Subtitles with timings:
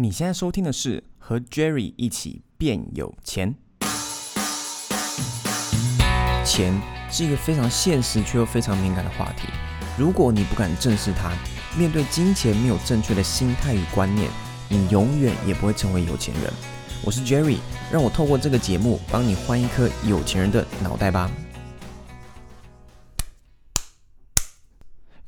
[0.00, 3.54] 你现在收听的是和 Jerry 一起变有钱。
[6.42, 6.80] 钱
[7.10, 9.48] 是一个非常现实却又非常敏感的话题。
[9.98, 11.30] 如果你不敢正视它，
[11.78, 14.30] 面对金钱没有正确的心态与观念，
[14.70, 16.50] 你永远也不会成为有钱人。
[17.04, 17.58] 我是 Jerry，
[17.92, 21.30] 让我透过这个节目帮你换一颗有钱人的脑袋吧。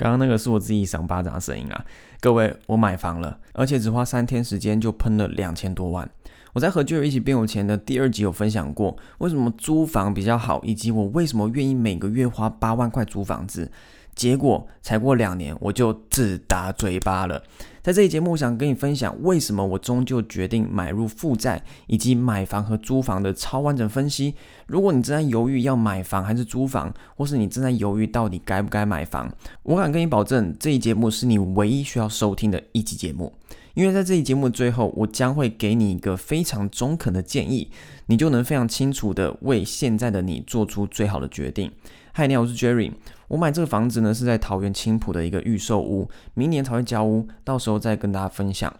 [0.03, 1.85] 刚刚那个是我自己赏巴掌的声音啊！
[2.21, 6.11] 各位，我买房了，而且只花三天时间就喷了两千多万。
[6.55, 13.71] 我在和巨友一起变有钱的第二集有分享过，为什么租房比较好，以及我为什么愿意每个月花八万块租房子。
[14.15, 17.43] 结果才过两年，我就自打嘴巴了。
[17.83, 24.35] 在这一节目，我想跟你分享为什么我终究决定买入负债，以及买房和租房的超完整分析。
[24.69, 29.29] 如果你正在犹豫要买房还是租房，或是你正在犹豫到底该不该买房，
[29.65, 33.33] 我敢跟你保证，这一节目是你唯一需要收听的一集节目。
[33.75, 37.71] 因为在这一节目的最后，我将会给你一个非常中肯的建议，
[38.07, 41.73] 你就能非常清楚地为现在的你做出最好的决定。
[42.13, 42.93] 嗨，你好，我是 Jerry。
[43.33, 48.71] 我买这个房子呢，是在桃园青埔的一个预售屋，明年才会交屋，到时候再跟大家分享。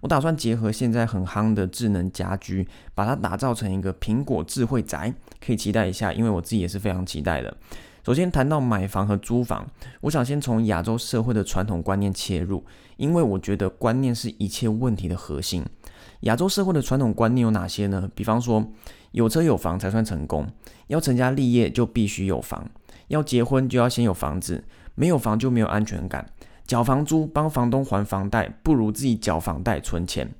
[0.00, 7.56] 我打算结合现在很夯的智能家居，把它打造成一个苹果智慧宅，可以期待一下，因为我自己也是非常期待的。
[8.04, 9.66] 首先谈到买房和租房，
[10.02, 12.62] 我想先从亚洲社会的传统观念切入，
[12.98, 15.64] 因为我觉得观念是一切问题的核心。
[16.20, 18.10] 亚洲社会的传统观念有哪些呢？
[18.14, 18.62] 比方说，
[19.12, 20.46] 有车有房才算成功，
[20.88, 22.68] 要成家立业就必须有房。
[23.12, 26.26] 要结婚就要先有房子，没有房就没有安全感。
[26.66, 30.32] 缴房租帮房东还房贷，不如自己缴房贷存钱。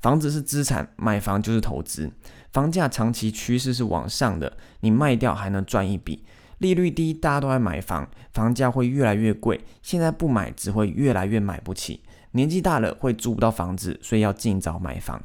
[0.00, 2.10] 房子是资产，买房就是投资。
[2.52, 6.22] 房价长期趋势是往上的，你卖掉还能赚一笔。
[6.58, 9.58] 利率低，大家都在买房，房价会越来越贵。
[9.80, 12.02] 现在不买，只会越来越买不起。
[12.32, 15.22] 年纪大了会租不到房子，所以要尽早买房。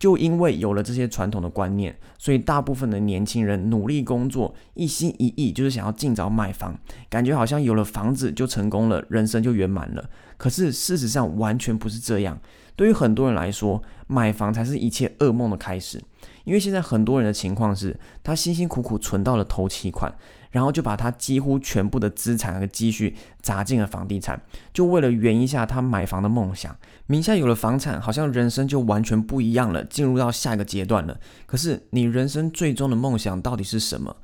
[0.00, 6.76] 就因为有了这些传统的观念，所以大部分的年轻人努力工作，一心一意就是想要尽早买房，
[7.10, 10.08] 感觉好像有了房子就成功了，人生就圆满了。
[10.38, 12.40] 可是事实上完全不是这样。
[12.74, 16.02] 对于很多人来说，买房才是一切噩梦的开始。
[16.44, 17.94] 因为现在很多人的情况是，
[18.24, 20.10] 他辛辛苦苦存到了头期款。
[20.50, 24.40] 然后就把他几乎全部的资产和积蓄砸进了房地产，
[24.72, 26.76] 就为了圆一下他买房的梦想。
[27.06, 31.18] 名下有了房产，好像人生就完全不一样了，进入到下一个阶段了。
[31.46, 34.16] 可是你人生最终的梦想到底是什么？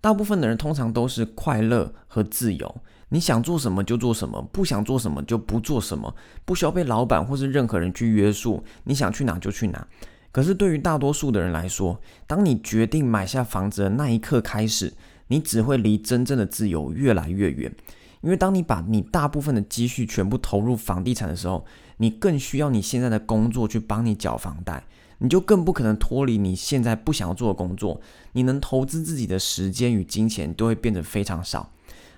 [0.00, 2.76] 大部分的人通常都是快乐和自由。
[3.08, 6.14] 你想做什么就做什么，不想做什么就不做什么，
[6.44, 8.64] 不需要被老板或是任何人去约束。
[8.84, 9.86] 你想去哪就去哪。
[10.32, 14.92] 可是对于大多数的人来说，当你决定买下房子的那一刻开始，
[15.28, 17.74] 你只会离真正的自由越来越远，
[18.20, 21.64] 因为当你把你大部分的积蓄全部投入房地产的时候，
[21.96, 24.84] 你更需要你现在的工作去帮你缴房贷，
[25.18, 28.00] 你就更不可能脱离你现在不想要做的工作，
[28.32, 31.72] 你能投资自己的时间与金钱都会变得非常少。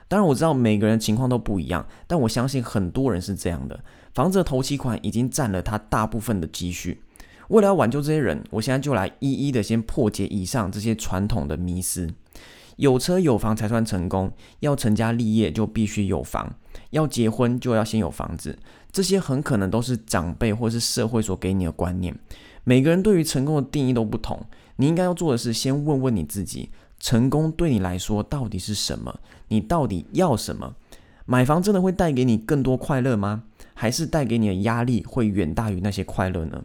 [0.09, 7.03] 当然我知道每个人情况都不一样，但我相信很多人是这样的，房子的头期款已经占了他大部分的积蓄。
[7.49, 12.09] 为了要挽救这些人，我现在就来一一的先破解以上这些传统的迷思。
[12.79, 16.55] 有车有房才算成功，要成家立业就必须有房，
[16.91, 18.57] 要结婚就要先有房子。
[18.93, 22.17] 这些很可能都是长辈或是社会所给你的观念。
[22.63, 24.41] 每个人对于成功的定义都不同，
[24.77, 29.19] 你应该要做的是先问问你自己：成功对你来说到底是什么？
[29.49, 30.77] 你到底要什么？
[31.27, 33.43] 买房真的会带给你更多快乐吗？
[33.75, 36.63] 还是带给你的压力会远大于那些快乐呢？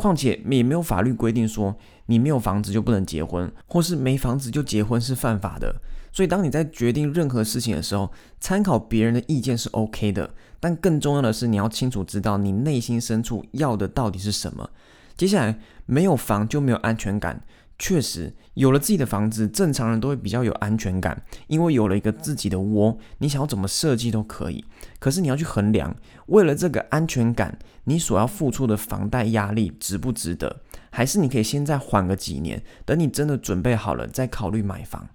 [0.00, 5.76] 况且也没有法律规定说你没有房子就不能结婚，或是没房子就结婚是犯法的。
[6.10, 8.10] 所以当你在决定任何事情的时候，
[8.40, 14.70] 参考别人的意见是 OK 的，但更重要的是你要清楚知道你内心深处要的到底是什么。
[15.16, 17.42] 接下来，没有房就没有安全感。
[17.82, 24.62] 确实，有了自己的房子，正常人都会比较有安全感，因为有了一个自己的窝，你想要怎么设计都可以。
[24.98, 25.96] 可是你要去衡量，
[26.26, 30.60] 为了这个安全感，你所要付出的房贷压力值不值得？
[30.90, 35.08] 还是你可以先再缓个几年，等你真的准备好了再考虑买房。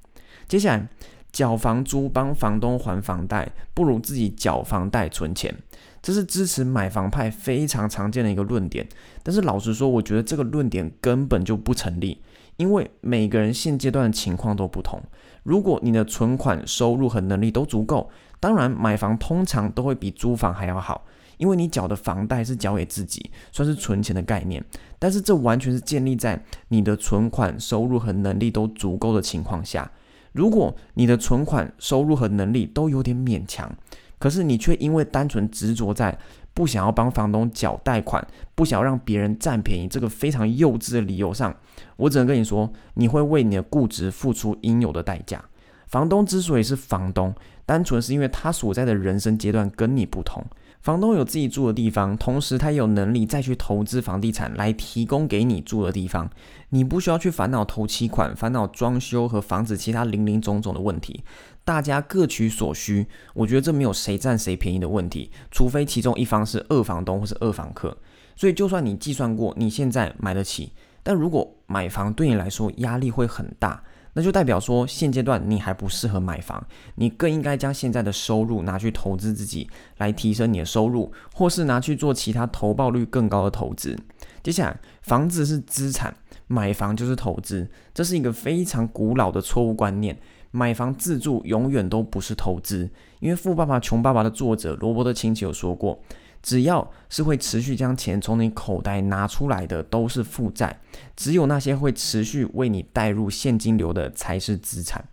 [0.48, 0.88] 接下来，
[1.32, 5.56] 缴房租帮房东还房贷，不如自己缴房贷存钱。
[6.02, 8.88] 这是支持买房派非常常见的一个论点。
[9.22, 12.22] 但是老实说，我觉得这个论点根本就不成立。
[12.58, 15.02] 因为每个人现阶段的情况都不同，
[15.44, 18.10] 如果你的存款、收入和能力都足够，
[18.40, 21.06] 当然买房通常都会比租房还要好，
[21.38, 24.64] 因为你缴的房贷是缴给自己，算是存钱的概念。
[24.98, 29.92] 但是这完全是建立在你的存款、收入和能力都足够的情况下。
[30.32, 33.74] 如果你的存款、收入和能力都有点勉强，
[34.18, 36.18] 可是你却因为单纯执着在
[36.56, 38.26] 不想要帮房东缴贷款，
[38.56, 41.56] 不想要让别人占便宜这个非常幼稚的理由上，
[41.98, 45.44] 我只能跟你说，你会为你的固执付出应有的代价。
[45.86, 47.36] 房东之所以是房东，
[47.66, 50.44] 单纯是因为他所在的人生阶段跟你不同。
[50.82, 56.30] 房东有自己住的地方，同时他有能力再去投资房地产来提供给你住的地方。
[56.70, 61.24] 你不需要去烦恼头期款、烦恼装修和房子其他林林总总的问题。
[61.66, 67.98] 大家各取所需，我觉得这没有谁占谁便宜的问题，除非其中一方是二房东或是二房客。
[68.38, 70.72] 所以，就算你计算过你现在买得起，
[71.02, 73.84] 但如果买房对你来说压力会很大。
[74.18, 76.66] 那就代表说，现阶段你还不适合买房，
[76.96, 83.98] 你更应该将现在的收入拿去投资自己，来提升你的收入，或是拿去做其他投报率更高的投资。
[84.42, 86.16] 接下来，房子是资产，
[86.48, 90.18] 买房就是投资，这是一个非常古老的错误观念。
[90.56, 96.00] 买房自住永远都不是投资，因为《富爸爸穷爸爸》的作者罗伯特清崎有说过。
[96.42, 100.80] 只要是会持续将钱从你口袋拿出来的都是负债，
[101.16, 105.04] 只有那些会持续为你带入现金流的才是资产。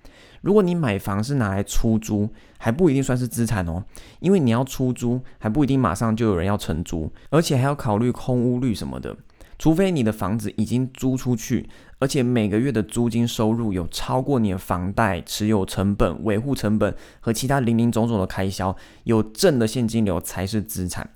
[0.42, 2.28] 如果你买房是拿来出租，
[2.58, 3.82] 还不一定算是资产哦，
[4.20, 9.16] 因为你要出租还不一定马上就有人要承租，而且还要考虑空屋率什么的。
[9.62, 11.68] 除非你的房子已经租出去，
[12.00, 21.08] 而且每个月的租金收入有超过你的房贷、持有成本、维护成本和其他林林总总的开销，有正的现金流才是资产。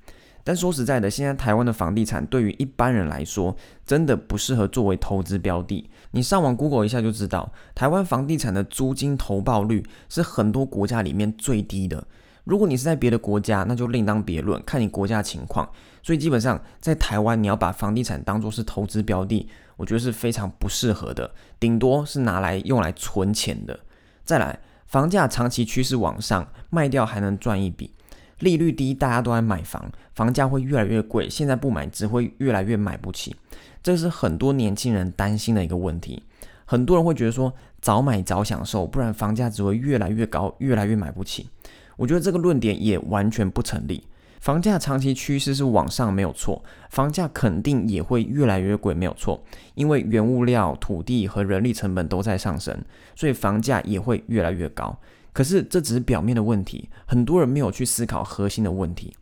[0.45, 5.91] 但说实在的，现在台湾的房地产对于一般人来说，真的不适合作为投资标的。
[6.13, 12.07] 你上网 Google 一下就知道，台湾房地产的租金投报率是很多国家里面最低的。
[12.47, 15.69] 如果你是在别的国家，那就另当别论，看你国家情况。
[16.01, 21.29] 所以基本上在台湾，你要把房地产当作是投资标的，我觉得是非常不适合的，
[21.59, 23.77] 顶多是拿来用来存钱的。
[24.25, 27.91] 再来，房价长期趋势往上，卖掉还能赚一笔。
[28.39, 31.29] 利率低，大家都在买房，房价会越来越贵。
[31.29, 33.35] 现在不买，只会越来越买不起。
[33.83, 36.23] 这是很多年轻人担心的一个问题。
[36.65, 41.49] 很多人会觉得说，早买早享受，不然房价只会越来越高，越来越买不起。
[41.97, 44.05] 我觉得这个论点也完全不成立。
[44.41, 46.63] 房价长期趋势是往上，没有错。
[46.91, 49.43] 房价肯定也会越来越贵，没有错。
[49.75, 52.79] 因为原物料、土地和人力成本都在上升，
[53.17, 54.97] 所以房价也会越来越高。
[55.33, 59.13] 可是这只是表面的问题，很多人没有去思考核心的问题。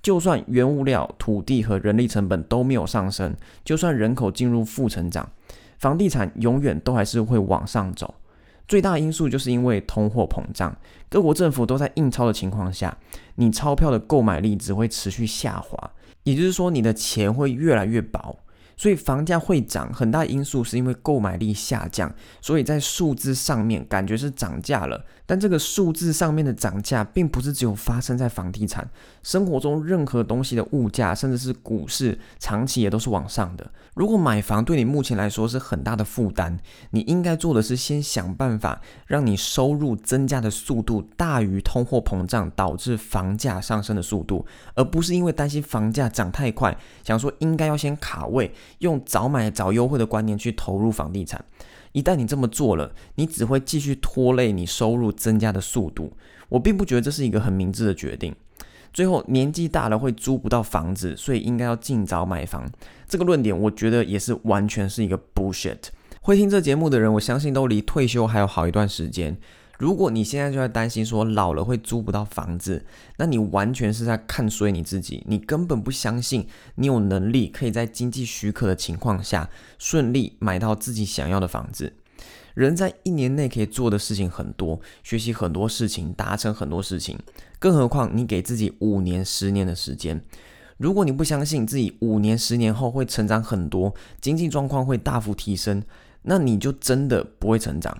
[0.00, 5.28] 就算原物料、土地和人力成本都没有上升，就算人口进入负成长，
[5.78, 8.14] 房地产永远都还是会往上走。
[8.70, 10.72] 最大因素就是因为通货膨胀，
[11.08, 12.96] 各国政府都在印钞的情况下，
[13.34, 15.90] 你钞票的购买力只会持续下滑，
[16.22, 18.38] 也就是说你的钱会越来越薄。
[18.80, 22.10] 所以房价会涨，很大因素是因为购买力下降，
[22.40, 25.04] 所以在数字上面感觉是涨价了。
[25.26, 28.90] 但这个数字上面的涨价，并不是只有发生在房地产，
[29.22, 33.70] 生活中任何东西的物价，甚至是股市，长期也都是往上的。
[33.92, 36.58] 如果买房对你目前来说是很大的负担，
[36.92, 46.74] 你应该做的是先想办法让你收入增加的速度大于通货膨胀导致房价上升的速度，而不是因为担心房价涨太快，
[47.04, 48.50] 想说应该要先卡位。
[48.78, 51.44] 用早买早优惠的观念去投入房地产，
[51.92, 56.12] 一旦你这么做了，你只会继续拖累你收入增加的速度。
[56.48, 58.34] 我并不觉得这是一个很明智的决定。
[58.92, 62.68] 最后，年纪大了会租不到房子，所以应该要尽早买房。
[63.08, 65.78] 这个论点，我觉得也是完全是一个 bullshit。
[66.20, 69.36] 会听这节目的人，我相信都离退休还有好一段时间。
[69.80, 72.84] 如果你现在就在担心说老了会租不到房子，
[73.16, 75.24] 那你完全是在看衰你自己。
[75.26, 81.94] 你根本不相信你有能力可以在经济许可的情况下顺利买到自己想要的房子。
[82.52, 87.18] 人在一年内可以做的事情很多，学习很多事情，达成很多事情。
[87.58, 90.22] 更何况你给自己五年、十年的时间，
[90.76, 95.82] 如果你不相信自己五年、十年后会成长很多，经济状况会大幅提升，
[96.20, 97.96] 那你就真的不会成长。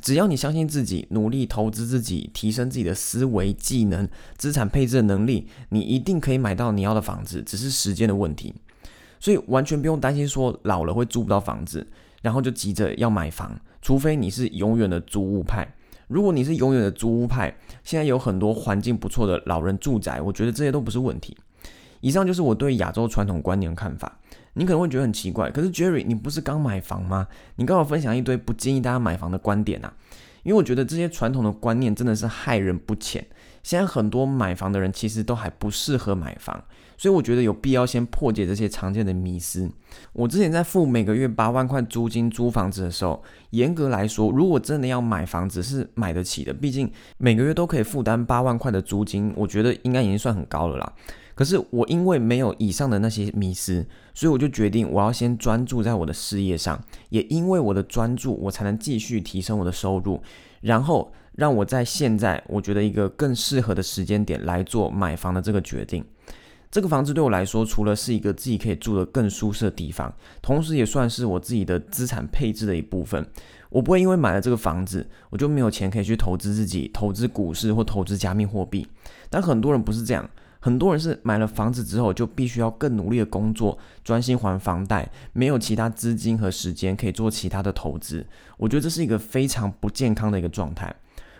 [0.00, 8.54] 只要你相信自己，努力投资自己，提升自己的思维、技能、资产配置的能力，你一定可以买到你要的房子，只是时间的问题。
[9.18, 11.84] 所以完全不用担心说老了会租不到房子，
[12.22, 13.58] 然后就急着要买房。
[13.82, 15.66] 除非你是永远的租屋派。
[16.06, 21.36] 如果你是永远的租屋派，现在有很多环境不错的老人住宅，我觉得这些都不是问题。
[22.00, 24.17] 以上就是我对亚洲传统观念的看法。
[24.58, 27.28] 你可能会觉得很奇怪，可是 Jerry，你不是刚买房吗？
[27.56, 29.94] 你刚好分享一堆不建议大家买房的观点啊。
[30.42, 33.24] 因为我觉得这些传统的观念真的是害人不浅。
[33.62, 36.62] 现在很多买房的人其实都还不适合买房，
[36.96, 39.70] 所以我觉得有必要先破解这些常见的迷思。
[40.12, 50.92] 我之前在付每个月八万块租金租房子的时候，严格来说，如果真的要买房子是买得起的，毕竟每个月都可以负担八万块的租金，我觉得应该已经算很高了啦。
[51.38, 56.82] 可是我因为没有以上的那些迷失，所以我就决定我要先专注在我的事业上。
[57.10, 60.20] 也因为我的专注，我才能继续提升我的收入，
[60.62, 66.04] 然后让我在现在我觉得一个更适合的时间点来做买房的这个决定。
[66.72, 73.24] 这个房子对我来说，除了是一个自己可以住得更舒适的地方，同时也算是我自己的资产配置的一部分。
[73.70, 78.84] 我不会因为买了这个房子，我就没有钱可以去投资自己，投资股市或投资加密货币。
[79.30, 80.28] 但很多人不是这样，
[80.60, 88.26] 很多人是买了房子之后就必须要更努力的工作，专心还房贷，没有其他资金和时间可以做其他的投资。
[88.56, 90.94] 我觉得这是一个非常不健康的一个状态。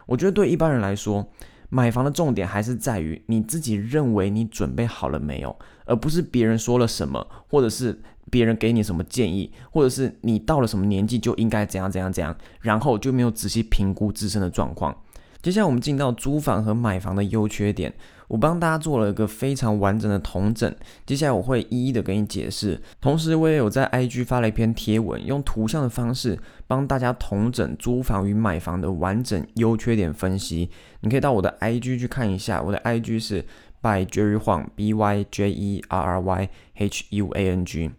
[0.07, 1.27] 我觉得对一般人来说，
[1.69, 14.97] 买房的重点还是在于你自己认为你准备好了没有，而不是别人说了什么，或者是别人给你什么建议，或者是你到了什么年纪就应该怎样怎样怎样，然后就没有仔细评估自身的状况。
[15.41, 17.95] 接下来我们进到租房和买房的优缺点，
[18.27, 20.75] 我帮大家做了一个非常完整的统整。
[21.07, 30.69] 接下来我会一一的给你解释，同时我也有在 IG 发了一篇贴文，用图像的方式帮大家统整租房与买房的完整优缺点分析。
[31.03, 33.43] 你可以到我的 IG 去看一下，我的 IG 是
[33.81, 37.93] by Jerry Huang B Y J E R R Y H U A N G。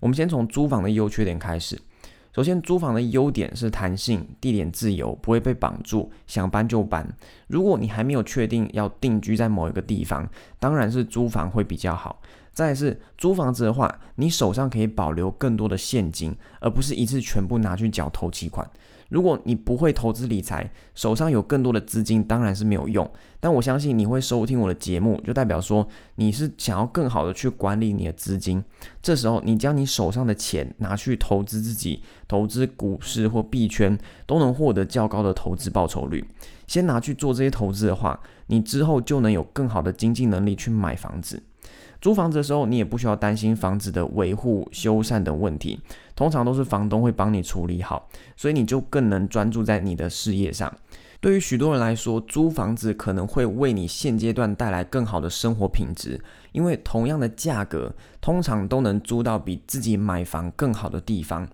[0.00, 1.80] 我们先从租房的优缺点开始。
[2.34, 7.06] 首先，租房的优点是弹性、地点自由，不会被绑住，想搬就搬。
[7.46, 12.20] 如果你还没有确定要定居在某一个地方，当然是租房会比较好。
[12.52, 18.68] 再是租房子的话，你手上可以保留更多的现金，而不是一次全部拿去缴头期款。
[19.08, 23.08] 如果你不会投资理财，手上有更多的资金当然是没有用。
[23.38, 28.64] 但我相信你会收听我的节目，就代表说你是想要更好的去管理你的资金。
[29.02, 36.24] 这时候，你将你手上的钱拿去投资自己，投资股市或币圈，都能获得较高的投资报酬率。
[36.66, 41.42] 先拿去做这些投资的话，你之后就能有更好的经济能力去买房子。
[42.00, 45.80] 租房子的时候，你也不需要担心房子的维护、修缮等问题，
[46.14, 50.70] 通常都是房东会帮你处理好，所以你就更能专注在你的事业上。
[51.20, 56.20] 对于许多人来说，租房子可能会为你现阶段带来更好的生活品质，
[56.52, 61.48] 因为同样的价格，通常都能租到比自己买房更好的地方。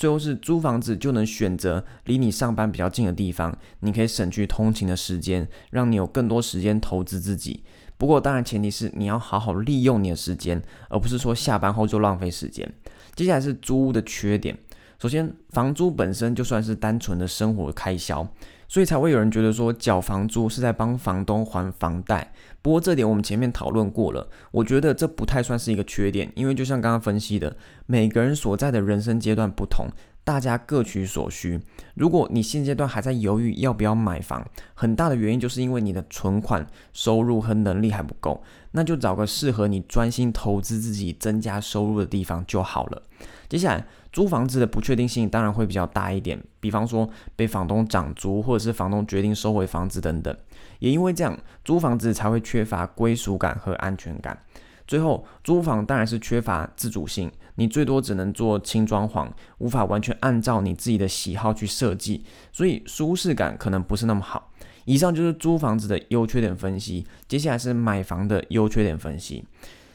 [0.00, 7.62] 最后是租房子就能选择离你上班比较近的地方，你可以省去通勤的时间，让你有更多时间投资自己。
[7.98, 12.66] 不过，当然前提是你要好好利用你的时间，而不是说下班后就浪费时间。
[13.14, 14.56] 接下来是租屋的缺点。
[15.00, 18.28] 首先，房租本身就算是单纯的生活开销，
[18.68, 22.30] 所以才会有人觉得说缴房租是在帮房东还房贷。
[22.60, 29.86] 不过这点我们前面讨论过了，我觉得这不太算是一个缺点，因为就像刚刚分析的，每个人所在的人生阶段不同。
[30.22, 31.58] 大家各取所需。
[31.94, 38.42] 如果你现阶段还在犹豫要不要买房，很大的原因就是因为你的存款、收入和能力还不够，
[38.72, 43.02] 那就找个适合你专心投资自己、增加收入的地方就好了。
[43.50, 50.34] 接下来，租房子的不确定性当然会比较大一点，比方说被房东涨租，或者是房东决定收回房子等等。
[50.78, 54.38] 也因为这样，租房子才会缺乏归属感和安全感。
[54.86, 59.28] 最后，租房当然是缺乏自主性，你最多只能做轻装潢，
[59.58, 64.52] 无法完全按照你自己的喜好去设计，所以舒适感可能不是那么好。
[64.84, 69.44] 以上就是租房子的优缺点分析，接下来是买房的优缺点分析。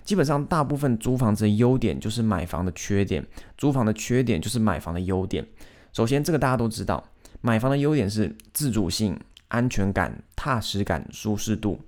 [0.05, 3.25] 基本上，大部分租房子的优点就是买房的缺点，
[3.57, 5.45] 租房的缺点就是买房的优点。
[5.91, 7.03] 首先，这个大家都知道，
[7.41, 11.79] 买房的优点是自主性、安全感、踏实感、舒适度。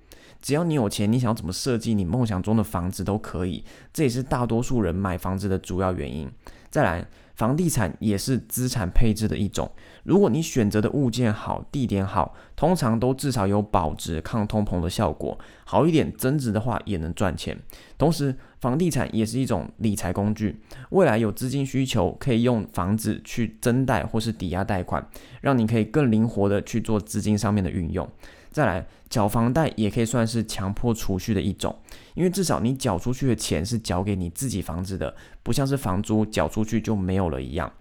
[0.41, 6.29] 只要你有钱，你想要怎么设计你梦想中的房子都可以，这也是大多数人买房子的主要原因。
[6.69, 7.05] 再来，
[7.37, 9.71] 房地产也是资产配置的一种。
[10.03, 15.37] 如果你选择的物件好，地点好，通常都至少有保值、抗通膨的效果。
[15.63, 17.55] 好一点，增值的话也能赚钱。
[17.95, 20.59] 同时，房地产也是一种理财工具。
[20.89, 25.07] 未来有资金需求，可以用房子去增贷或是抵押贷款，
[25.41, 28.09] 让你可以更灵活的去做资金上面的运用。
[28.49, 31.75] 再来，缴房贷也可以算是强迫储蓄的一种，
[32.17, 37.71] 因为至少你缴出去的钱是缴给你自己房子的，不像是房租缴出去就没有了一样。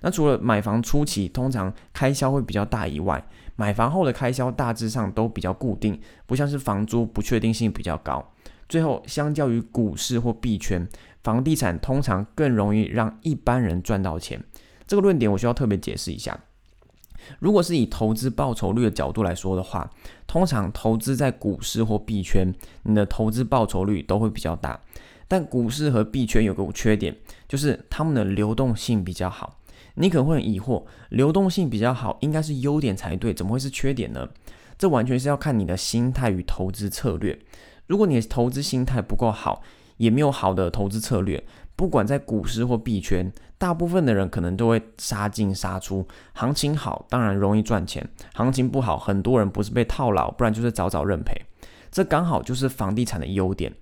[0.00, 8.32] 那除了买房初期通常开销会比较大以外，买房后的开销大致上都比较固定，不像是房租不确定性比较高。
[8.68, 10.88] 最后，相较于股市或币圈，
[11.24, 14.40] 房地产通常更容易让一般人赚到钱。
[14.86, 16.38] 这个论点我需要特别解释一下。
[17.38, 19.90] 如果是以投资报酬率的角度来说的话，
[20.26, 22.52] 通常投资在股市或币圈，
[22.84, 24.80] 你的投资报酬率都会比较大。
[25.28, 27.16] 但股市和币圈有个缺点，
[27.48, 29.58] 就是它们的流动性比较好。
[29.94, 34.28] 你可能会很疑惑，流动性比较好应该是优点才对，怎么会是缺点呢？
[34.78, 37.38] 这完全是要看你的心态与投资策略。
[37.86, 39.62] 如果你的投资心态不够好，
[40.00, 41.44] 也没有好的投资策略，
[41.76, 46.08] 不管在股市或币圈，大部分的人可能都会杀进杀出。
[46.32, 48.02] 行情好，当然容易赚钱；
[48.32, 51.38] 行情不好，很多人不是被套牢，不然就是早早认赔。
[51.90, 53.74] 这刚好就是房地产的优点。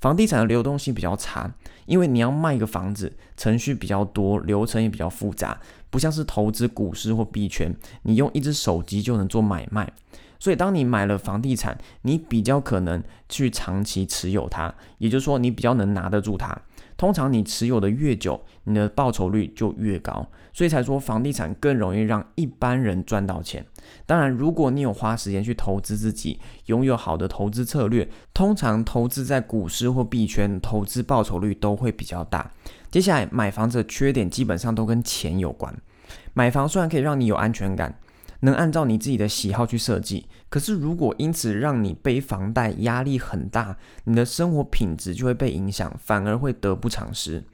[0.00, 1.54] 房地产的流动性比较差，
[1.84, 9.92] 因为你要卖一个房子，程序比较多，流程也比较复杂，不像是投资股市或币圈，你用一只手机就能做买卖。
[10.38, 16.56] 所以，当你买了房地产，你比较可能去长期持有它，也就是说，你比较能拿得住它。
[16.96, 23.64] 通常你持有的越久，你的报酬率就越高，所以才说房地产更容易让一般人赚到钱。
[24.06, 32.50] 当然，如果你有花时间去投资自己，拥有好的投资策略，通常投资在股市或币圈，投资报酬率都会比较大。
[32.90, 35.74] 接下来，买房子的缺点基本上都跟钱有关。
[36.32, 37.98] 买房虽然可以让你有安全感。
[38.40, 47.44] 能按照你自己的喜好去设计，可是如果因此让你背房贷压力很大，你的生活品质就会被影响，反而会得不偿失。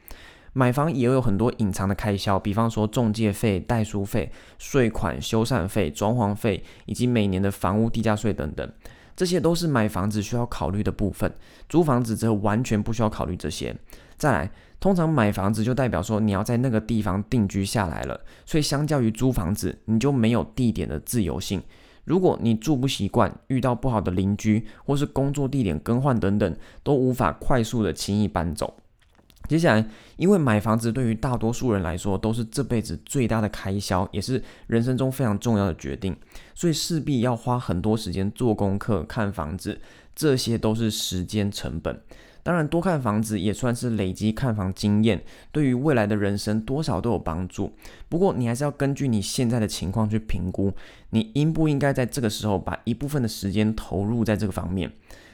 [0.55, 8.71] 买房也有很多隐藏的开销，比方说中介费、代书费、税款、修缮费、装潢费，以及每年的房屋地价税等等，
[9.17, 11.33] 这些都是买房子需要考虑的部分。
[11.69, 13.77] 租房子则完全不需要考虑这些。
[14.17, 14.51] 再来。
[14.83, 21.63] 通常买房子就代表说你要在那个地方定居下来了，所以相较于租房子，你就没有地点的自由性。
[22.03, 28.75] 如果你住不习惯，遇到不好的邻居，或是工作地点更换等等，都无法快速的轻易搬走。
[29.53, 36.17] 接下来，因为买房子对于大多数人来说都是这辈子最大的开销，也是人生中非常重要的决定，
[36.55, 39.79] 所以势必要花很多时间做功课、看房子，
[40.17, 42.01] 这些都是时间成本。
[42.43, 47.71] 当然，多看房子也算是累积看房经验，对于未来的人生多少都有帮助。
[48.09, 50.73] 不过，你还是要根据你现在的情况去评估，
[51.11, 54.91] 你应不应该在这个时候把一部分的时间投入在这个方面。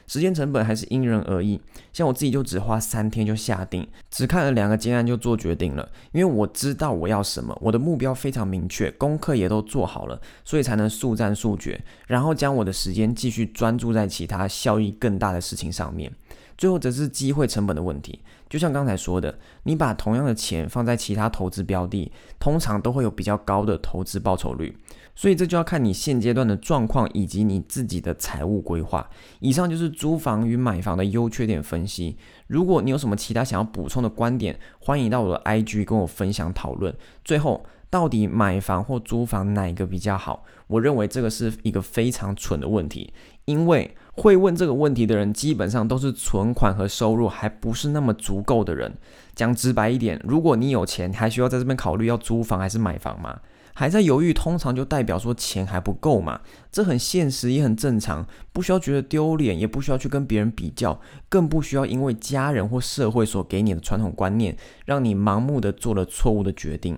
[0.09, 1.61] 时间成本还是因人而异。
[1.93, 16.11] 像我自己就只花三天就下定，只看了两个建案就做决定了，因为我知道我要什么，我的目标非常明确，功课也都做好了，所以才能速战速决，然后将我的时间继续专注在其他效益更大的事情上面。
[16.57, 24.75] 最后则是机会成本的问题，就像刚才说的，你把同样的钱放在其他投资标的，通常都会有比较高的投资报酬率。
[25.15, 29.07] 所以这就要看你现阶段的状况以及你自己的财务规划。
[29.39, 32.17] 以上就是租房与买房的优缺点分析。
[32.47, 36.95] 如果你有什么其他想要补充的观点，欢迎到我的 IG 跟我分享讨论。
[37.25, 40.45] 最后，到底买房或租房哪一个比较好？
[40.67, 43.13] 我认为这个是一个非常蠢的问题，
[43.45, 43.93] 因为。
[44.19, 48.93] 会问这个问题的人，基本上都是存款和收入还不是那么足够的人。
[49.33, 53.39] 讲直白一点，如果你有钱，还需要在这边考虑要租房还是买房吗？
[53.73, 56.41] 还在犹豫，通常就代表说钱还不够嘛。
[56.69, 66.97] 这很现实，也很正常，不需要觉得丢脸，也不需要去跟别人比较，更不需要因为家人或社会所给你的传统观念，让你盲目的做了错误的决定。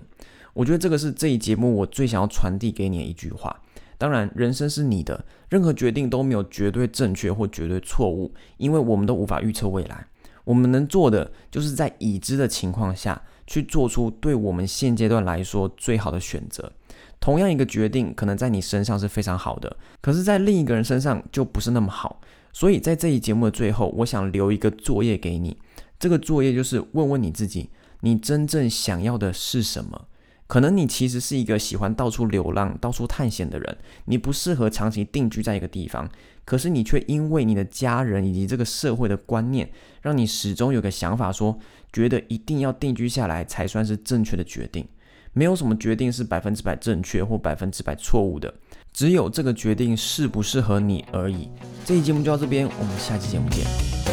[0.54, 3.60] 我觉得这个是这一节目我最想要传递给你的一句话。
[4.02, 10.04] 当然，人生是你的，任何决定都没有绝对正确或绝对错误，因为我们都无法预测未来。
[10.42, 16.72] 我们能做的，就是在已知的情况下去做出对我们现阶段来说最好的选择。
[17.20, 22.20] 同样一个决定，可能在你身上是非常好的，可是，在另一个人身上就不是那么好。
[22.52, 25.56] 所以在这一节目的最后，我想留一个作业给你。
[26.00, 30.08] 这个作业就是问问你自己：你真正想要的是什么？
[30.52, 36.06] 可能你其实是一个喜欢到处流浪、到处探险的人，你不适合长期定居在一个地方。
[36.44, 39.70] 可是你却因为你的家人以及这个社会的观念，
[40.02, 41.58] 让你始终有个想法说，
[41.90, 44.86] 觉得一定要定居下来才算是正确的决定。
[45.32, 48.52] 没有什么决定是百分之百正确或百分之百错误的，
[48.92, 51.48] 只有这个决定适不适合你而已。
[51.86, 54.11] 这期节目就到这边，我们下期节目见。